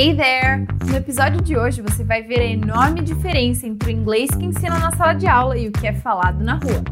[0.00, 0.64] Hey there!
[0.88, 4.78] No episódio de hoje você vai ver a enorme diferença entre o inglês que ensina
[4.78, 6.84] na sala de aula e o que é falado na rua,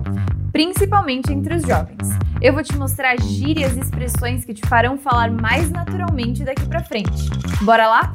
[0.51, 2.09] principalmente entre os jovens.
[2.43, 6.83] Eu vou te mostrar gírias e expressões que te farão falar mais naturalmente daqui pra
[6.83, 7.31] frente.
[7.63, 8.13] Bora lá?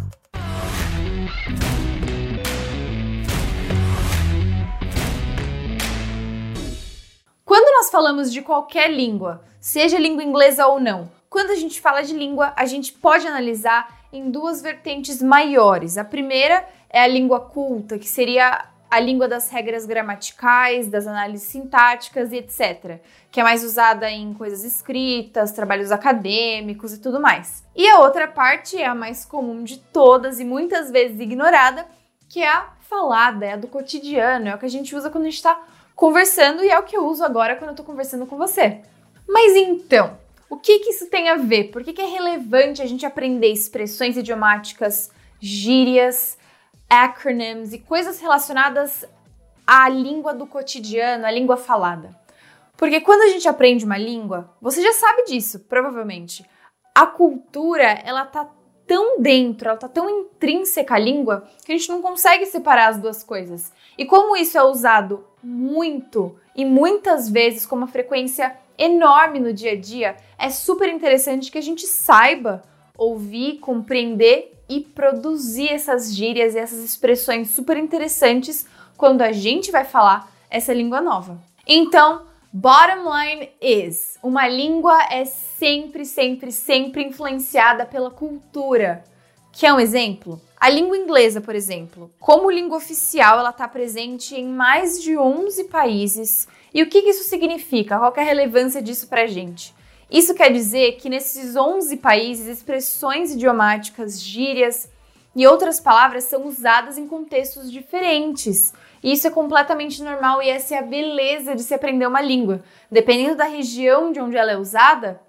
[7.45, 12.01] Quando nós falamos de qualquer língua, seja língua inglesa ou não, quando a gente fala
[12.01, 15.97] de língua, a gente pode analisar em duas vertentes maiores.
[15.97, 21.47] A primeira é a língua culta, que seria a língua das regras gramaticais, das análises
[21.47, 22.99] sintáticas e etc.,
[23.31, 27.63] que é mais usada em coisas escritas, trabalhos acadêmicos e tudo mais.
[27.73, 31.85] E a outra parte é a mais comum de todas e muitas vezes ignorada,
[32.27, 35.23] que é a falada, é a do cotidiano, é o que a gente usa quando
[35.23, 35.57] a gente está
[35.95, 38.81] conversando e é o que eu uso agora quando eu estou conversando com você.
[39.25, 40.17] Mas então,
[40.51, 41.71] o que, que isso tem a ver?
[41.71, 46.37] Por que, que é relevante a gente aprender expressões idiomáticas, gírias,
[46.89, 49.05] acronyms e coisas relacionadas
[49.65, 52.13] à língua do cotidiano, à língua falada?
[52.75, 56.45] Porque quando a gente aprende uma língua, você já sabe disso, provavelmente.
[56.93, 58.49] A cultura, ela tá
[58.85, 62.97] tão dentro, ela tá tão intrínseca à língua que a gente não consegue separar as
[62.97, 63.71] duas coisas.
[63.97, 69.73] E como isso é usado muito e muitas vezes com uma frequência enorme no dia
[69.73, 72.63] a dia, é super interessante que a gente saiba
[72.97, 78.65] ouvir, compreender e produzir essas gírias e essas expressões super interessantes
[78.97, 81.39] quando a gente vai falar essa língua nova.
[81.67, 89.03] Então, bottom line is: uma língua é sempre, sempre, sempre influenciada pela cultura.
[89.51, 90.41] Que é um exemplo?
[90.57, 95.65] A língua inglesa, por exemplo, como língua oficial, ela está presente em mais de 11
[95.65, 97.97] países e o que, isso significa?
[97.97, 99.73] Qual é a relevância disso para a gente?
[100.09, 104.89] Isso quer dizer que nesses 11 países, expressões idiomáticas, gírias
[105.35, 108.73] e outras palavras são usadas em contextos diferentes.
[109.03, 112.61] E isso é completamente normal e essa é a beleza de se aprender uma língua.
[112.89, 115.19] Dependendo da região de onde ela é usada,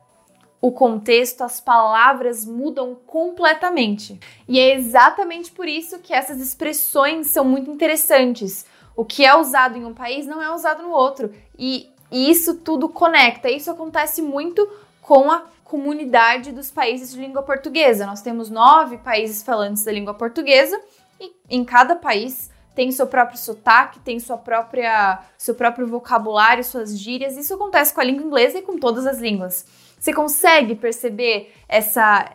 [0.60, 4.20] o contexto, as palavras mudam completamente.
[4.46, 8.64] E é exatamente por isso que essas expressões são muito interessantes,
[8.96, 11.32] o que é usado em um país não é usado no outro.
[11.58, 13.48] E, isso tudo conecta.
[13.48, 14.68] Isso acontece muito
[15.00, 18.04] com a comunidade dos países de língua portuguesa.
[18.04, 20.78] Nós temos nove países falantes da língua portuguesa
[21.18, 26.98] e em cada país tem seu próprio sotaque, tem sua própria, seu próprio vocabulário, suas
[26.98, 27.36] gírias.
[27.36, 29.64] Isso acontece com a língua inglesa e com todas as línguas.
[29.98, 32.30] Você consegue perceber essa,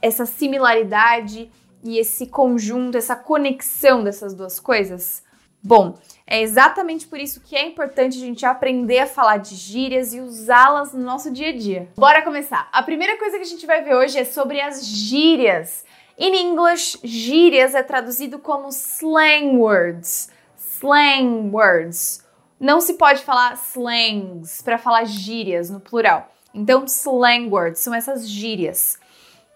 [0.00, 1.50] essa similaridade
[1.82, 5.25] e esse conjunto, essa conexão dessas duas coisas?
[5.62, 10.14] Bom, é exatamente por isso que é importante a gente aprender a falar de gírias
[10.14, 11.88] e usá-las no nosso dia a dia.
[11.96, 12.68] Bora começar!
[12.72, 15.84] A primeira coisa que a gente vai ver hoje é sobre as gírias.
[16.18, 20.30] In English, gírias é traduzido como slang words.
[20.56, 22.24] Slang words.
[22.58, 26.32] Não se pode falar slangs para falar gírias no plural.
[26.54, 28.98] Então, slang words são essas gírias.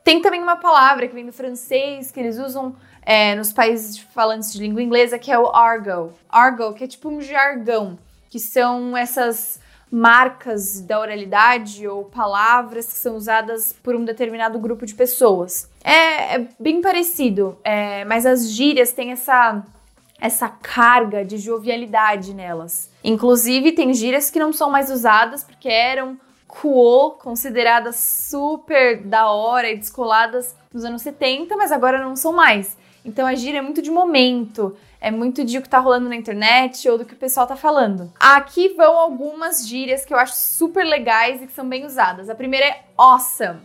[0.05, 4.53] Tem também uma palavra que vem do francês que eles usam é, nos países falantes
[4.53, 6.12] de língua inglesa, que é o argot.
[6.28, 9.60] Argot, que é tipo um jargão, que são essas
[9.91, 15.69] marcas da oralidade ou palavras que são usadas por um determinado grupo de pessoas.
[15.83, 19.62] É, é bem parecido, é, mas as gírias têm essa
[20.21, 22.91] essa carga de jovialidade nelas.
[23.03, 26.19] Inclusive, tem gírias que não são mais usadas porque eram
[26.50, 32.77] cool, consideradas super da hora e descoladas nos anos 70, mas agora não são mais.
[33.05, 36.16] Então a gíria é muito de momento, é muito de o que tá rolando na
[36.16, 38.12] internet ou do que o pessoal tá falando.
[38.19, 42.28] Aqui vão algumas gírias que eu acho super legais e que são bem usadas.
[42.28, 43.60] A primeira é awesome.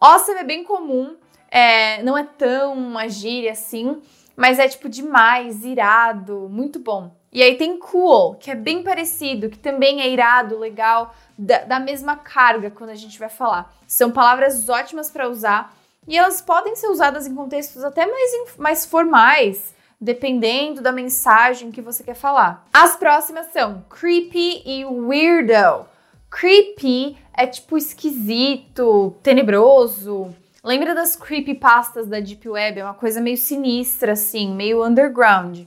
[0.00, 1.16] Awesome é bem comum,
[1.50, 4.02] é, não é tão uma gíria assim,
[4.36, 7.14] mas é tipo demais, irado, muito bom.
[7.36, 11.78] E aí tem cool, que é bem parecido, que também é irado, legal, da, da
[11.78, 13.76] mesma carga quando a gente vai falar.
[13.86, 15.76] São palavras ótimas para usar
[16.08, 21.82] e elas podem ser usadas em contextos até mais, mais formais, dependendo da mensagem que
[21.82, 22.66] você quer falar.
[22.72, 25.86] As próximas são creepy e weirdo.
[26.30, 30.34] Creepy é tipo esquisito, tenebroso.
[30.64, 32.80] Lembra das creepypastas da Deep Web?
[32.80, 35.66] É uma coisa meio sinistra, assim, meio underground.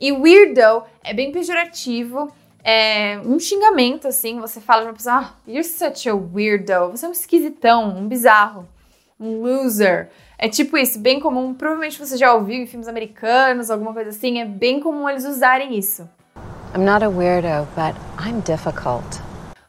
[0.00, 2.32] E weirdo é bem pejorativo,
[2.64, 4.40] é um xingamento, assim.
[4.40, 6.90] Você fala pra pessoa, ah, you're such a weirdo.
[6.90, 8.66] Você é um esquisitão, um bizarro
[9.20, 10.08] um loser.
[10.38, 11.52] É tipo isso, bem comum.
[11.52, 14.40] Provavelmente você já ouviu em filmes americanos, alguma coisa assim.
[14.40, 16.08] É bem comum eles usarem isso.
[16.74, 19.20] I'm not a weirdo, but I'm difficult.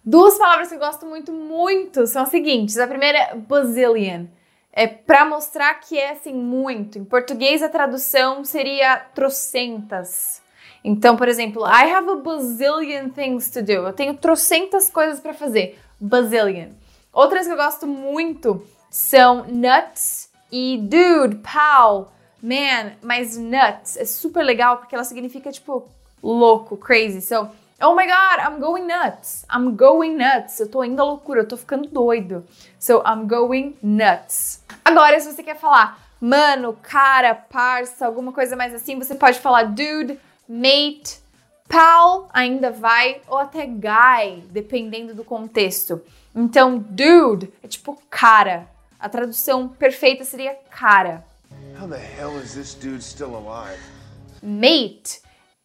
[0.03, 2.77] Duas palavras que eu gosto muito, muito são as seguintes.
[2.77, 4.25] A primeira é bazillion,
[4.73, 6.97] é para mostrar que é assim muito.
[6.97, 10.41] Em português a tradução seria trocentas.
[10.83, 13.71] Então, por exemplo, I have a bazillion things to do.
[13.71, 15.79] Eu tenho trocentas coisas para fazer.
[15.99, 16.69] Bazillion.
[17.13, 24.43] Outras que eu gosto muito são nuts e dude, pal, man, mas nuts é super
[24.43, 25.87] legal porque ela significa tipo
[26.23, 27.21] louco, crazy.
[27.21, 27.49] So,
[27.81, 29.45] oh my god, I'm going nuts.
[29.49, 30.59] I'm going nuts.
[30.59, 32.45] Eu tô indo à loucura, eu tô ficando doido.
[32.79, 34.63] So, I'm going nuts.
[34.83, 39.63] Agora, se você quer falar mano, cara, parça, alguma coisa mais assim, você pode falar
[39.63, 41.19] dude, mate,
[41.67, 45.99] pal, ainda vai, ou até guy, dependendo do contexto.
[46.35, 48.67] Então, dude é tipo cara.
[48.99, 51.25] A tradução perfeita seria cara.
[51.79, 53.81] How the hell is this dude still alive?
[54.43, 55.21] Mate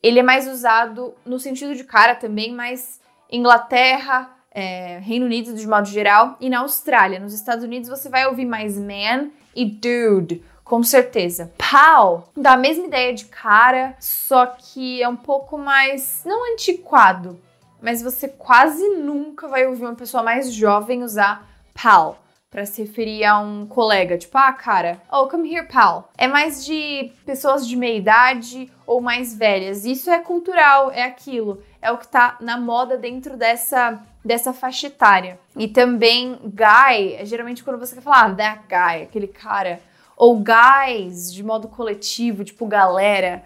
[0.06, 3.00] ele é mais usado no sentido de cara também, mas
[3.30, 7.18] Inglaterra, é, Reino Unido de modo geral e na Austrália.
[7.18, 11.52] Nos Estados Unidos você vai ouvir mais man e dude, com certeza.
[11.58, 17.40] Pal dá a mesma ideia de cara, só que é um pouco mais, não antiquado,
[17.82, 21.44] mas você quase nunca vai ouvir uma pessoa mais jovem usar
[21.74, 22.22] pal
[22.56, 26.10] para se referir a um colega, tipo, ah, cara, oh, come here, pal.
[26.16, 29.84] É mais de pessoas de meia idade ou mais velhas.
[29.84, 34.86] Isso é cultural, é aquilo, é o que tá na moda dentro dessa dessa faixa
[34.86, 35.38] etária.
[35.54, 39.78] E também guy, é geralmente quando você quer falar ah, that guy, aquele cara,
[40.16, 43.44] ou guys de modo coletivo, tipo galera.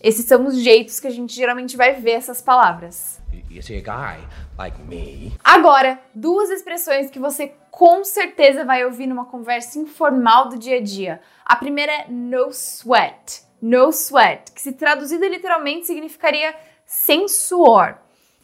[0.00, 3.20] Esses são os jeitos que a gente geralmente vai ver essas palavras.
[3.50, 4.18] You see a guy
[4.58, 5.32] like me.
[5.42, 10.82] Agora, duas expressões que você com certeza vai ouvir numa conversa informal do dia a
[10.82, 11.20] dia.
[11.44, 13.42] A primeira é no sweat.
[13.60, 16.54] No sweat, que se traduzida literalmente significaria
[16.86, 17.96] sem suor.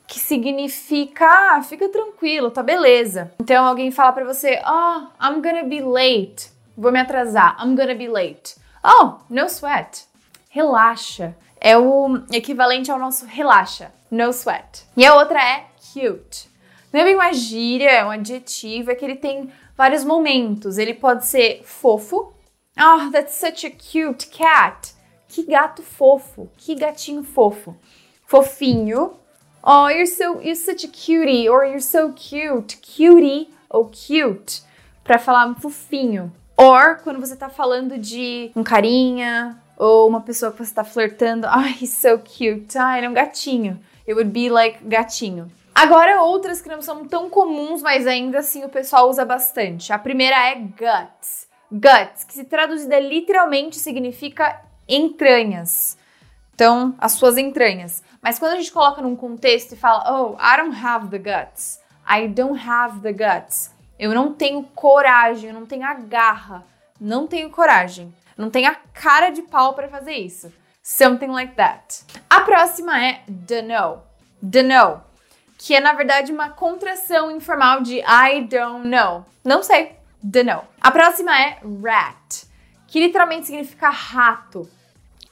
[0.06, 3.32] Que significa, ah, fica tranquilo, tá beleza.
[3.40, 6.52] Então alguém fala para você, oh, I'm gonna be late.
[6.76, 7.56] Vou me atrasar.
[7.60, 8.56] I'm gonna be late.
[8.82, 10.06] Oh, no sweat.
[10.50, 11.36] Relaxa.
[11.60, 13.90] É o equivalente ao nosso relaxa.
[14.14, 14.84] No sweat.
[14.96, 16.48] E a outra é cute.
[16.92, 20.78] Não é bem uma gíria, é um adjetivo, é que ele tem vários momentos.
[20.78, 22.32] Ele pode ser fofo.
[22.78, 24.94] Oh, that's such a cute cat.
[25.26, 27.74] Que gato fofo, que gatinho fofo.
[28.24, 29.14] Fofinho.
[29.60, 32.76] Oh, you're so you're such a cutie or you're so cute.
[32.76, 34.62] Cutie ou cute
[35.02, 36.32] para falar fofinho.
[36.56, 41.48] Or quando você tá falando de um carinha ou uma pessoa que você tá flertando,
[41.48, 42.78] oh, he's so cute.
[42.78, 43.80] Ah, ele é um gatinho.
[44.06, 45.50] It would be like gatinho.
[45.74, 49.92] Agora, outras que não são tão comuns, mas ainda assim o pessoal usa bastante.
[49.92, 51.48] A primeira é guts.
[51.70, 55.98] Guts, que se traduzida literalmente significa entranhas.
[56.54, 58.04] Então, as suas entranhas.
[58.22, 61.80] Mas quando a gente coloca num contexto e fala, oh, I don't have the guts.
[62.08, 63.72] I don't have the guts.
[63.98, 66.64] Eu não tenho coragem, eu não tenho a garra.
[67.00, 68.14] Não tenho coragem.
[68.36, 70.52] Não tenho a cara de pau para fazer isso.
[70.84, 72.04] Something like that.
[72.30, 74.02] A próxima é dunno.
[74.40, 75.02] Dunno
[75.66, 79.24] que é na verdade uma contração informal de I don't know.
[79.42, 79.96] Não sei.
[80.22, 80.62] Don't know.
[80.78, 82.44] A próxima é rat,
[82.86, 84.68] que literalmente significa rato.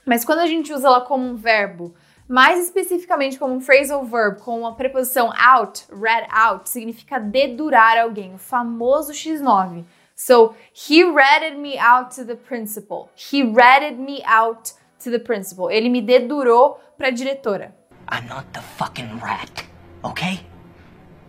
[0.03, 1.93] Mas quando a gente usa ela como um verbo,
[2.27, 8.33] mais especificamente como um phrasal verb com a preposição out, rat out, significa dedurar alguém,
[8.33, 9.83] o famoso X9.
[10.15, 13.09] So, he ratted me out to the principal.
[13.15, 15.69] He ratted me out to the principal.
[15.69, 17.75] Ele me dedurou para a diretora.
[18.11, 20.45] I'm not the fucking rat ok?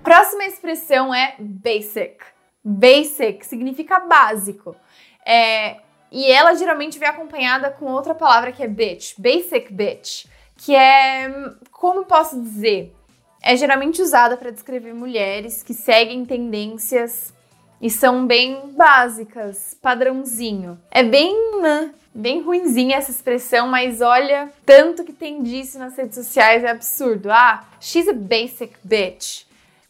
[0.02, 2.18] Próxima expressão é basic.
[2.62, 4.76] Basic significa básico.
[5.24, 5.78] É,
[6.10, 9.14] e ela geralmente vem acompanhada com outra palavra que é bitch.
[9.18, 10.26] Basic bitch.
[10.56, 11.32] Que é.
[11.70, 12.94] Como posso dizer?
[13.42, 17.32] É geralmente usada para descrever mulheres que seguem tendências
[17.80, 20.80] e são bem básicas, padrãozinho.
[20.90, 26.14] É bem, né, bem ruinzinha essa expressão, mas olha, tanto que tem disso nas redes
[26.14, 27.30] sociais é absurdo.
[27.30, 29.44] Ah, she's a basic bitch.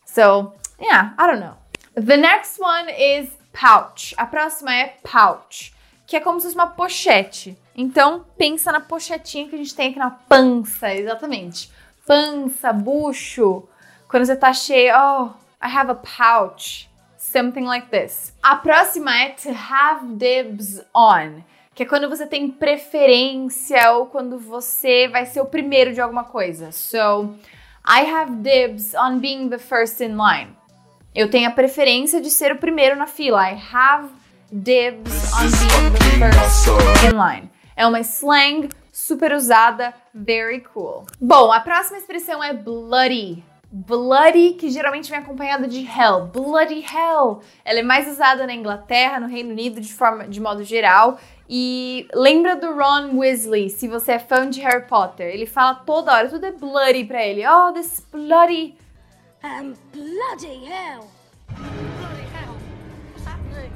[0.07, 1.57] So, yeah, I don't know.
[1.95, 4.15] The next one is pouch.
[4.17, 5.75] A próxima é pouch,
[6.07, 7.57] que é como se fosse uma pochete.
[7.77, 11.71] Então, pensa na pochetinha que a gente tem aqui na pança, exatamente.
[12.07, 13.69] Pança, bucho.
[14.09, 15.27] Quando você tá cheio, oh,
[15.65, 16.89] I have a pouch
[17.35, 18.33] something like this.
[18.43, 21.43] A próxima é to have dibs on,
[21.75, 26.25] que é quando você tem preferência ou quando você vai ser o primeiro de alguma
[26.25, 26.71] coisa.
[26.71, 27.35] So,
[27.87, 30.57] I have dibs on being the first in line.
[31.15, 33.51] Eu tenho a preferência de ser o primeiro na fila.
[33.51, 34.09] I have
[34.53, 37.51] dibs on being the first in line.
[37.77, 41.05] É uma slang super usada, very cool.
[41.21, 43.43] Bom, a próxima expressão é bloody.
[43.75, 46.27] Bloody, que geralmente vem acompanhada de hell.
[46.27, 47.41] Bloody hell.
[47.65, 51.19] Ela é mais usada na Inglaterra, no Reino Unido, de forma, de modo geral.
[51.51, 55.27] E lembra do Ron Weasley, se você é fã de Harry Potter.
[55.27, 57.45] Ele fala toda hora, tudo é bloody pra ele.
[57.47, 58.77] Oh, this bloody.
[59.43, 61.11] Um, bloody hell.
[61.49, 62.55] Bloody hell.
[63.13, 63.73] What's happening?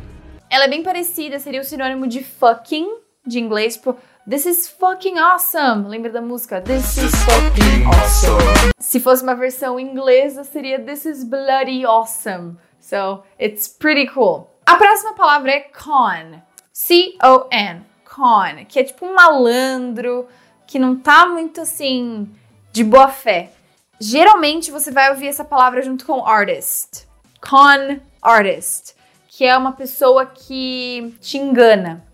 [0.48, 2.88] Ela é bem parecida, seria o sinônimo de fucking,
[3.26, 3.96] de inglês, tipo,
[4.28, 5.88] this is fucking awesome.
[5.88, 6.60] Lembra da música?
[6.60, 8.72] This is fucking awesome.
[8.78, 12.58] Se fosse uma versão inglesa, seria this is bloody awesome.
[12.78, 14.50] So, it's pretty cool.
[14.66, 16.42] A próxima palavra é con.
[16.72, 17.86] C-O-N.
[18.04, 18.66] Con.
[18.68, 20.26] Que é tipo um malandro,
[20.66, 22.28] que não tá muito assim,
[22.72, 23.50] de boa fé.
[23.98, 27.06] Geralmente você vai ouvir essa palavra junto com artist.
[27.40, 28.98] Con artist
[29.38, 32.04] que é uma pessoa que te engana.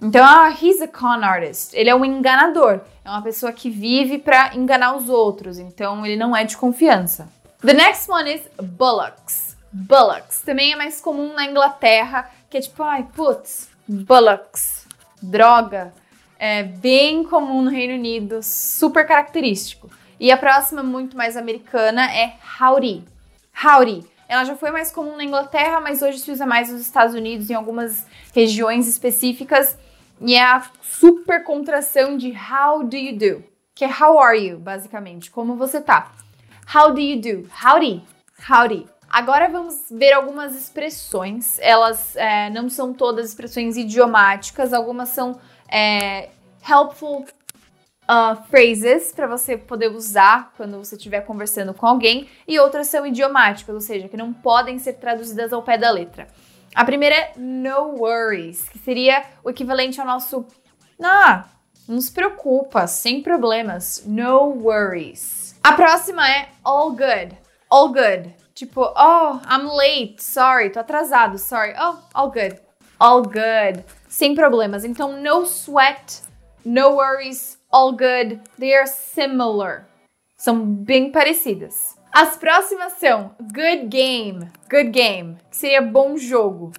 [0.00, 1.74] Então, ah, he's a con artist.
[1.74, 2.80] Ele é um enganador.
[3.04, 5.58] É uma pessoa que vive para enganar os outros.
[5.58, 7.28] Então, ele não é de confiança.
[7.60, 9.56] The next one is bullocks.
[9.72, 10.42] Bullocks.
[10.42, 14.86] Também é mais comum na Inglaterra, que é tipo, ai, putz, bullocks.
[15.20, 15.92] Droga.
[16.38, 19.90] É bem comum no Reino Unido, super característico.
[20.20, 23.04] E a próxima, muito mais americana, é howdy.
[23.64, 24.06] Howdy.
[24.28, 27.50] Ela já foi mais comum na Inglaterra, mas hoje se usa mais nos Estados Unidos,
[27.50, 29.76] em algumas regiões específicas.
[30.20, 33.44] E é a super contração de how do you do?
[33.74, 35.30] Que é how are you, basicamente.
[35.30, 36.12] Como você tá?
[36.74, 37.48] How do you do?
[37.64, 38.02] Howdy.
[38.48, 38.86] Howdy.
[39.08, 41.58] Agora vamos ver algumas expressões.
[41.60, 45.38] Elas é, não são todas expressões idiomáticas, algumas são
[45.70, 46.28] é,
[46.68, 47.24] helpful
[48.08, 53.06] uh, phrases para você poder usar quando você estiver conversando com alguém, e outras são
[53.06, 56.26] idiomáticas, ou seja, que não podem ser traduzidas ao pé da letra.
[56.74, 60.46] A primeira é no worries, que seria o equivalente ao nosso
[61.02, 61.44] ah,
[61.88, 65.56] não se preocupa, sem problemas, no worries.
[65.62, 67.38] A próxima é all good,
[67.70, 68.34] all good.
[68.54, 71.74] Tipo, oh, I'm late, sorry, tô atrasado, sorry.
[71.78, 72.58] Oh, all good,
[72.98, 74.84] all good, sem problemas.
[74.84, 76.22] Então, no sweat,
[76.64, 79.86] no worries, all good, they are similar.
[80.36, 81.96] São bem parecidas.
[82.20, 86.72] As próximas são good game, good game, que seria bom jogo.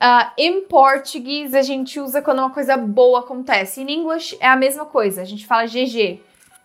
[0.00, 3.82] Uh, em português, a gente usa quando uma coisa boa acontece.
[3.82, 6.22] Em inglês é a mesma coisa, a gente fala GG.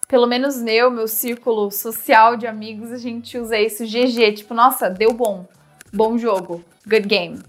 [0.07, 4.37] Pelo menos eu, meu círculo social de amigos, a gente usa isso GG.
[4.37, 5.45] Tipo, nossa, deu bom.
[5.91, 6.63] Bom jogo.
[6.87, 7.43] Good game.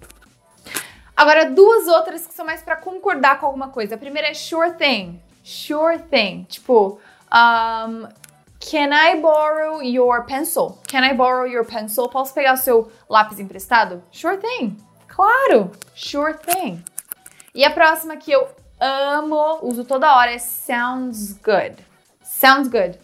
[1.16, 3.94] Agora, duas outras que são mais para concordar com alguma coisa.
[3.94, 6.44] A primeira é sure thing sure thing.
[6.48, 7.00] Tipo,
[7.32, 8.08] um,
[8.60, 10.80] can I borrow your pencil?
[10.86, 12.08] Can I borrow your pencil?
[12.08, 14.02] Posso pegar o seu lápis emprestado?
[14.10, 14.76] Sure thing.
[15.06, 16.82] Claro, sure thing.
[17.54, 18.48] E a próxima que eu
[18.80, 21.76] amo, uso toda hora é sounds good.
[22.22, 22.98] Sounds good.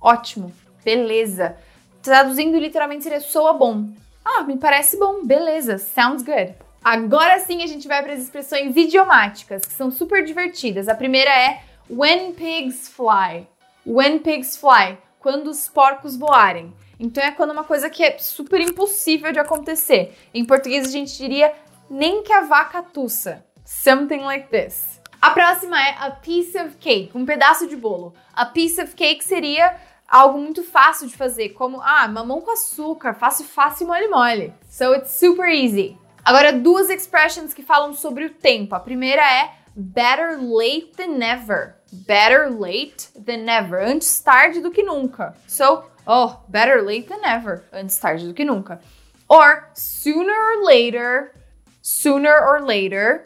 [0.00, 0.52] Ótimo.
[0.84, 1.56] Beleza.
[2.02, 3.88] Traduzindo literalmente seria soa bom.
[4.24, 5.24] Ah, me parece bom.
[5.24, 5.78] Beleza.
[5.78, 6.54] Sounds good.
[6.84, 10.88] Agora sim a gente vai para as expressões idiomáticas, que são super divertidas.
[10.88, 13.46] A primeira é when pigs fly.
[13.84, 16.74] When pigs fly, quando os porcos voarem.
[16.98, 20.16] Então é quando uma coisa que é super impossível de acontecer.
[20.32, 21.52] Em português a gente diria
[21.90, 23.44] nem que a vaca tussa.
[23.64, 25.00] Something like this.
[25.20, 28.12] A próxima é a piece of cake, um pedaço de bolo.
[28.32, 29.76] A piece of cake seria
[30.08, 34.54] algo muito fácil de fazer, como ah, mamão com açúcar, fácil, fácil, mole, mole.
[34.68, 35.96] So it's super easy.
[36.24, 38.74] Agora, duas expressions que falam sobre o tempo.
[38.74, 41.76] A primeira é better late than never.
[41.92, 43.78] Better late than never.
[43.78, 45.34] Antes tarde do que nunca.
[45.46, 47.64] So, oh, better late than never.
[47.70, 48.80] Antes tarde do que nunca.
[49.28, 51.34] Or sooner or later.
[51.82, 53.24] Sooner or later.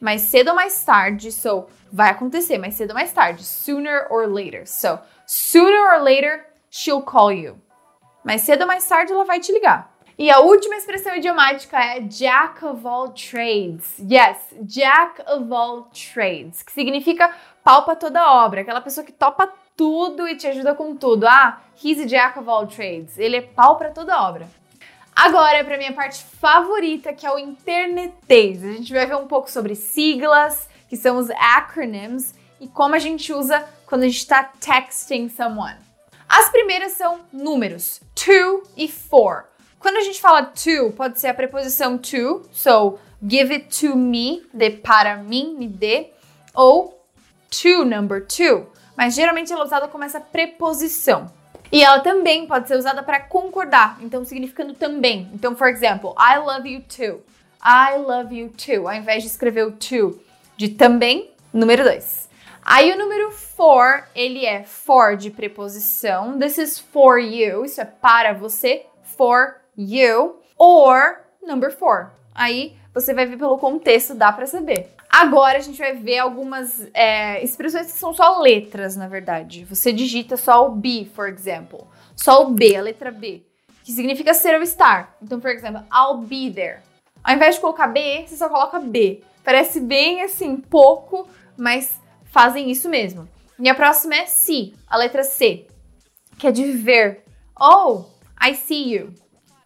[0.00, 1.30] Mais cedo ou mais tarde.
[1.30, 3.44] So, vai acontecer mais cedo ou mais tarde.
[3.44, 4.64] Sooner or later.
[4.66, 7.60] So, sooner or later, she'll call you.
[8.24, 9.94] Mais cedo ou mais tarde, ela vai te ligar.
[10.18, 13.98] E a última expressão idiomática é Jack of all trades.
[13.98, 17.30] Yes, Jack of all trades, que significa
[17.66, 21.26] pau pra toda obra, aquela pessoa que topa tudo e te ajuda com tudo.
[21.26, 23.18] Ah, he's a Jack of all trades.
[23.18, 24.48] Ele é pau pra toda obra.
[25.16, 28.62] Agora, para minha parte favorita, que é o internetês.
[28.62, 33.00] A gente vai ver um pouco sobre siglas, que são os acronyms, e como a
[33.00, 35.78] gente usa quando a gente está texting someone.
[36.28, 39.44] As primeiras são números, to e for.
[39.80, 44.46] Quando a gente fala to, pode ser a preposição to, so give it to me,
[44.54, 46.12] dê para mim, me dê,
[46.54, 46.95] ou
[47.50, 51.30] to number two, mas geralmente ela é usada como essa preposição.
[51.70, 55.28] E ela também pode ser usada para concordar, então significando também.
[55.34, 57.22] Então, for example, I love you too.
[57.62, 58.88] I love you too.
[58.88, 60.20] Ao invés de escrever o to
[60.56, 62.28] de também, número dois.
[62.64, 66.38] Aí o número for, ele é for de preposição.
[66.38, 67.64] This is for you.
[67.64, 68.86] Isso é para você.
[69.16, 70.40] For you.
[70.58, 72.10] Or number four.
[72.34, 74.95] Aí você vai ver pelo contexto, dá para saber.
[75.18, 79.64] Agora a gente vai ver algumas é, expressões que são só letras, na verdade.
[79.64, 81.86] Você digita só o B, for example.
[82.14, 83.42] Só o B, a letra B.
[83.82, 85.16] Que significa ser ou estar.
[85.22, 86.80] Então, por exemplo, I'll be there.
[87.24, 89.22] Ao invés de colocar B, você só coloca B.
[89.42, 93.26] Parece bem assim, pouco, mas fazem isso mesmo.
[93.58, 95.66] E a próxima é see, a letra C,
[96.36, 97.24] que é de ver.
[97.58, 98.04] Oh,
[98.38, 99.14] I see you.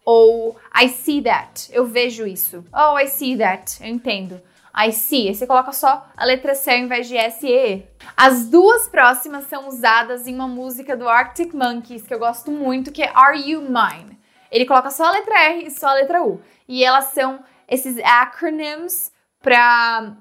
[0.05, 1.69] Ou I see that.
[1.73, 2.63] Eu vejo isso.
[2.73, 3.83] Oh, I see that.
[3.83, 4.41] Eu entendo.
[4.75, 5.27] I see.
[5.27, 7.87] Aí você coloca só a letra C ao invés de S e E.
[8.15, 12.91] As duas próximas são usadas em uma música do Arctic Monkeys que eu gosto muito,
[12.91, 14.19] que é Are You Mine?
[14.51, 16.41] Ele coloca só a letra R e só a letra U.
[16.67, 19.11] E elas são esses acronyms
[19.41, 20.15] para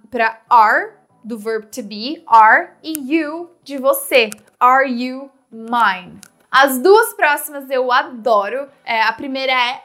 [0.48, 0.92] are
[1.22, 4.30] do verbo to be, are e you de você.
[4.58, 6.20] Are you mine?
[6.50, 8.68] As duas próximas eu adoro.
[8.84, 9.82] É, a primeira é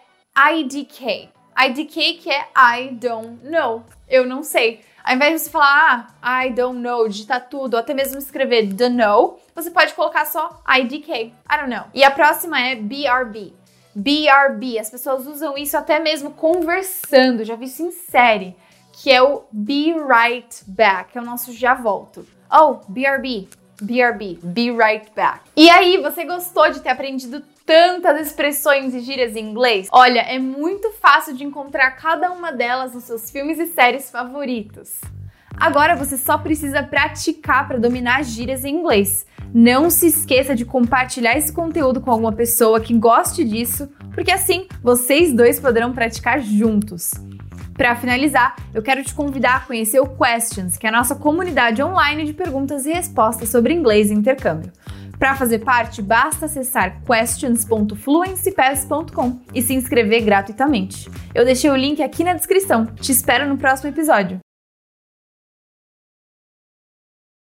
[0.54, 1.30] IDK.
[1.58, 3.84] IDK que é I don't know.
[4.08, 4.82] Eu não sei.
[5.04, 8.74] Ao invés de você falar, ah, I don't know, digitar tudo, ou até mesmo escrever
[8.74, 11.12] don't know, você pode colocar só IDK.
[11.12, 11.86] I don't know.
[11.94, 13.54] E a próxima é BRB.
[13.96, 14.80] BRB.
[14.80, 17.46] As pessoas usam isso até mesmo conversando.
[17.46, 18.56] Já vi isso em série.
[18.92, 21.18] Que é o Be Right Back.
[21.18, 22.28] É o nosso já volto.
[22.52, 23.48] Oh, BRB.
[23.82, 25.42] BRB, be right back.
[25.56, 29.88] E aí, você gostou de ter aprendido tantas expressões e gírias em inglês?
[29.92, 35.02] Olha, é muito fácil de encontrar cada uma delas nos seus filmes e séries favoritos.
[35.58, 39.26] Agora você só precisa praticar para dominar as gírias em inglês.
[39.54, 44.68] Não se esqueça de compartilhar esse conteúdo com alguma pessoa que goste disso, porque assim
[44.84, 47.14] vocês dois poderão praticar juntos.
[47.74, 51.82] Para finalizar, eu quero te convidar a conhecer o Questions, que é a nossa comunidade
[51.82, 54.72] online de perguntas e respostas sobre inglês e intercâmbio.
[55.18, 61.10] Para fazer parte, basta acessar questions.fluencypass.com e se inscrever gratuitamente.
[61.34, 62.86] Eu deixei o link aqui na descrição.
[62.86, 64.40] Te espero no próximo episódio.